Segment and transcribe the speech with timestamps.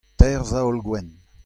[0.19, 1.09] teir zaol gwenn.